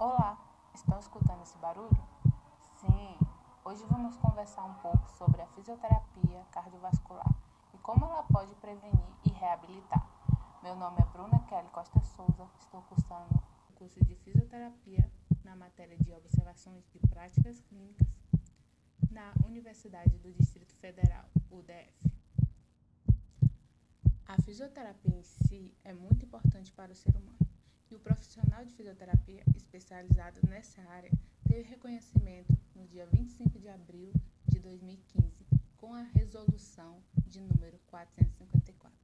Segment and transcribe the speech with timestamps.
[0.00, 0.38] Olá,
[0.76, 2.08] estão escutando esse barulho?
[2.76, 3.18] Sim,
[3.64, 7.34] hoje vamos conversar um pouco sobre a fisioterapia cardiovascular
[7.74, 10.08] e como ela pode prevenir e reabilitar.
[10.62, 15.10] Meu nome é Bruna Kelly Costa Souza, estou cursando o curso de fisioterapia
[15.42, 18.06] na matéria de observações de práticas clínicas
[19.10, 22.12] na Universidade do Distrito Federal, UDF.
[24.28, 27.47] A fisioterapia em si é muito importante para o ser humano
[27.90, 31.10] e o profissional de fisioterapia especializado nessa área
[31.46, 34.12] teve reconhecimento no dia 25 de abril
[34.46, 38.96] de 2015 com a resolução de número 454.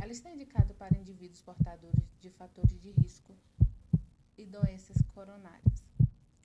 [0.00, 3.36] Ela está indicada para indivíduos portadores de fatores de risco
[4.36, 5.82] e doenças coronárias,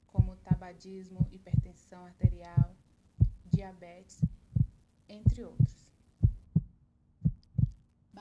[0.07, 2.75] como tabagismo, hipertensão arterial,
[3.45, 4.21] diabetes,
[5.07, 5.80] entre outros.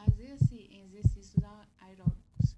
[0.01, 1.45] Baseia-se em exercícios
[1.79, 2.57] aeróbicos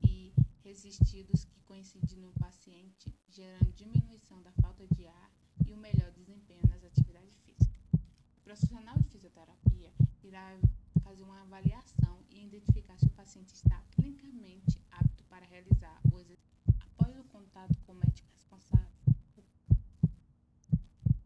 [0.00, 5.30] e resistidos que coincidem no paciente, gerando diminuição da falta de ar
[5.66, 7.82] e o melhor desempenho nas atividades físicas.
[8.38, 10.56] O profissional de fisioterapia irá
[11.02, 16.74] fazer uma avaliação e identificar se o paciente está clinicamente apto para realizar o exercício.
[16.80, 18.86] Após o contato com o médico responsável,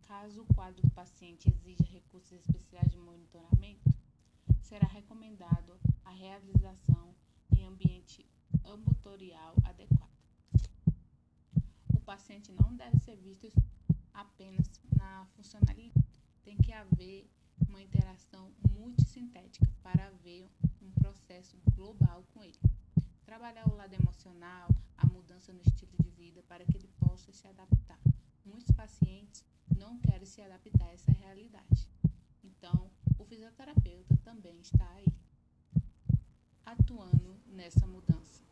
[0.06, 3.92] caso o quadro do paciente exija recursos especiais de monitoramento,
[4.68, 7.14] será recomendado a realização
[7.56, 8.26] em ambiente
[8.64, 10.18] ambulatorial adequado.
[11.94, 13.52] O paciente não deve ser visto
[14.12, 16.04] apenas na funcionalidade,
[16.42, 17.30] tem que haver
[17.68, 20.50] uma interação multissintética para haver
[20.82, 22.58] um processo global com ele.
[23.24, 27.46] Trabalhar o lado emocional, a mudança no estilo de vida para que ele possa se
[27.46, 28.00] adaptar.
[28.44, 29.44] Muitos pacientes
[29.76, 31.88] não querem se adaptar a essa realidade.
[32.42, 35.12] Então, o fisioterapeuta também está aí,
[36.72, 38.42] atuando nessa mudança.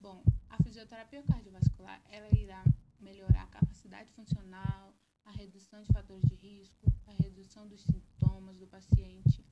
[0.00, 2.64] Bom, a fisioterapia cardiovascular ela irá
[2.98, 4.94] melhorar a capacidade funcional,
[5.26, 9.44] a redução de fatores de risco, a redução dos sintomas do paciente,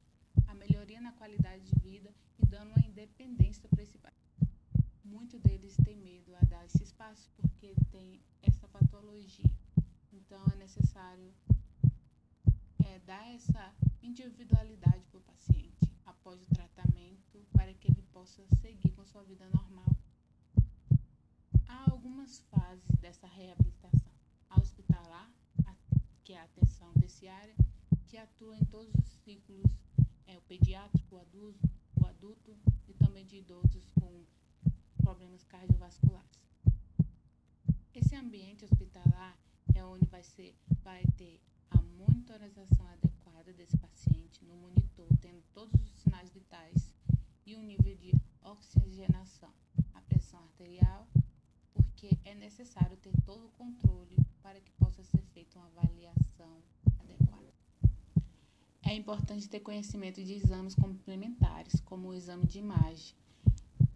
[0.46, 4.54] a melhoria na qualidade de vida e dando uma independência para esse paciente.
[5.04, 9.50] Muitos deles têm medo a dar esse espaço porque tem essa patologia.
[10.10, 11.30] Então é necessário
[12.86, 15.73] é, dar essa individualidade para o paciente
[16.24, 19.94] após o tratamento para que ele possa seguir com sua vida normal.
[21.68, 24.10] Há algumas fases dessa reabilitação.
[24.48, 25.30] A hospitalar,
[26.24, 27.54] que é a atenção terciária,
[28.08, 29.70] que atua em todos os ciclos,
[30.26, 31.68] é o pediátrico, o adulto,
[32.00, 32.56] o adulto
[32.88, 34.24] e também de idosos com
[35.02, 36.40] problemas cardiovasculares.
[37.94, 39.36] Esse ambiente hospitalar
[39.74, 41.38] é onde vai ser vai ter
[41.74, 46.94] a monitorização adequada desse paciente no monitor, tendo todos os sinais vitais
[47.46, 48.12] e o nível de
[48.42, 49.52] oxigenação,
[49.94, 51.06] a pressão arterial,
[51.72, 56.62] porque é necessário ter todo o controle para que possa ser feita uma avaliação
[56.98, 57.52] adequada.
[58.82, 63.14] É importante ter conhecimento de exames complementares, como o exame de imagem.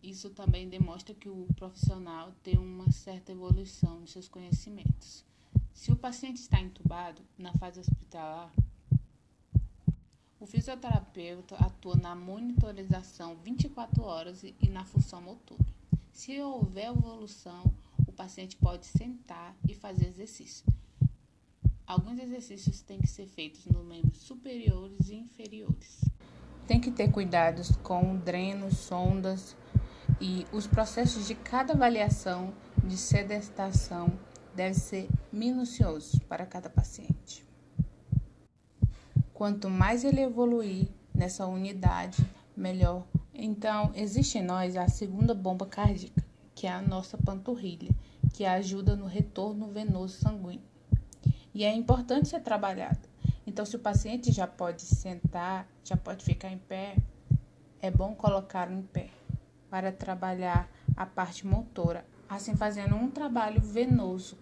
[0.03, 5.25] Isso também demonstra que o profissional tem uma certa evolução nos seus conhecimentos.
[5.79, 8.53] Se o paciente está entubado na fase hospitalar,
[10.41, 15.65] o fisioterapeuta atua na monitorização 24 horas e na função motora.
[16.13, 17.73] Se houver evolução,
[18.09, 20.67] o paciente pode sentar e fazer exercício.
[21.87, 26.05] Alguns exercícios têm que ser feitos nos membros superiores e inferiores.
[26.67, 29.57] Tem que ter cuidados com drenos, sondas
[30.21, 32.53] e os processos de cada avaliação
[32.83, 34.19] de sedestação
[34.59, 37.47] deve ser minucioso para cada paciente.
[39.33, 42.27] Quanto mais ele evoluir nessa unidade,
[42.57, 43.07] melhor.
[43.33, 46.25] Então, existe em nós a segunda bomba cardíaca,
[46.57, 47.95] que é a nossa panturrilha,
[48.33, 50.67] que ajuda no retorno venoso sanguíneo.
[51.55, 53.03] E é importante ser trabalhada.
[53.47, 56.97] Então, se o paciente já pode sentar, já pode ficar em pé,
[57.81, 59.09] é bom colocá-lo em pé
[59.71, 64.37] para trabalhar a parte motora, assim fazendo um trabalho venoso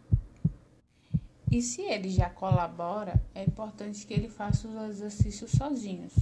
[1.57, 6.13] e se ele já colabora, é importante que ele faça os exercícios sozinhos,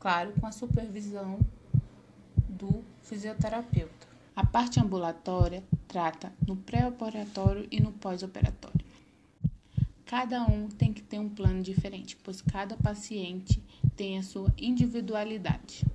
[0.00, 1.38] claro, com a supervisão
[2.48, 4.08] do fisioterapeuta.
[4.34, 8.84] A parte ambulatória trata no pré-operatório e no pós-operatório.
[10.04, 13.62] Cada um tem que ter um plano diferente, pois cada paciente
[13.94, 15.86] tem a sua individualidade.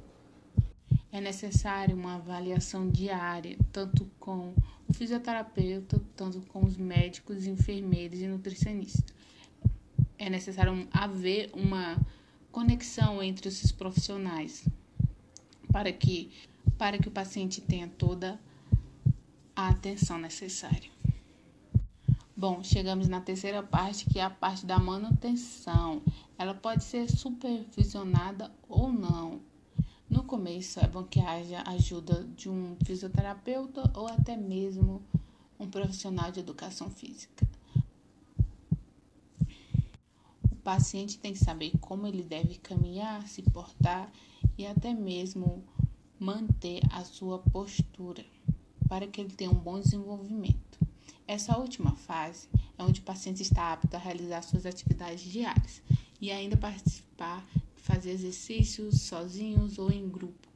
[1.12, 4.54] É necessário uma avaliação diária, tanto com
[5.00, 9.06] fisioterapeuta, tanto com os médicos, enfermeiros e nutricionistas.
[10.18, 11.98] É necessário haver uma
[12.52, 14.68] conexão entre esses profissionais
[15.72, 16.30] para que
[16.78, 18.40] para que o paciente tenha toda
[19.56, 20.90] a atenção necessária.
[22.36, 26.02] Bom, chegamos na terceira parte, que é a parte da manutenção.
[26.38, 29.42] Ela pode ser supervisionada ou não.
[30.10, 35.04] No começo, é bom que haja ajuda de um fisioterapeuta ou até mesmo
[35.60, 37.48] um profissional de educação física.
[40.52, 44.12] O paciente tem que saber como ele deve caminhar, se portar
[44.58, 45.64] e até mesmo
[46.20, 48.26] manter a sua postura
[48.88, 50.80] para que ele tenha um bom desenvolvimento.
[51.28, 55.84] Essa última fase é onde o paciente está apto a realizar suas atividades diárias
[56.20, 57.46] e ainda participar
[57.90, 60.48] fazer exercícios sozinhos ou em grupo.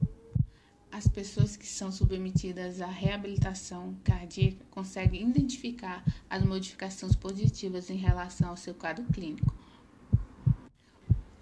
[0.92, 8.50] As pessoas que são submetidas à reabilitação cardíaca conseguem identificar as modificações positivas em relação
[8.50, 9.52] ao seu quadro clínico,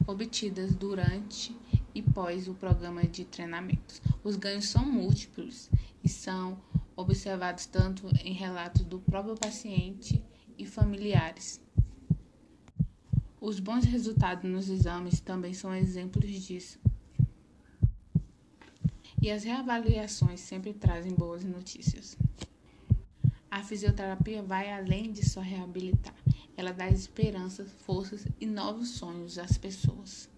[0.07, 1.53] obtidas durante
[1.93, 4.01] e pós o programa de treinamentos.
[4.23, 5.69] Os ganhos são múltiplos
[6.01, 6.57] e são
[6.95, 10.23] observados tanto em relatos do próprio paciente
[10.57, 11.59] e familiares.
[13.41, 16.79] Os bons resultados nos exames também são exemplos disso.
[19.19, 22.15] E as reavaliações sempre trazem boas notícias.
[23.49, 26.13] A fisioterapia vai além de só reabilitar,
[26.55, 30.29] ela dá esperanças, forças e novos sonhos às pessoas.